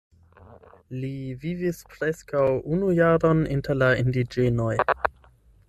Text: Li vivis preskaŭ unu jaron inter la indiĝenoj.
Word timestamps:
Li 1.01 1.11
vivis 1.43 1.83
preskaŭ 1.91 2.47
unu 2.77 2.89
jaron 3.03 3.45
inter 3.59 3.81
la 3.85 3.91
indiĝenoj. 4.07 4.75